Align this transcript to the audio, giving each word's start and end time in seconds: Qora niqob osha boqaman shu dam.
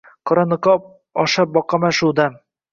Qora 0.29 0.45
niqob 0.53 0.87
osha 1.27 1.47
boqaman 1.59 1.97
shu 2.01 2.13
dam. 2.25 2.45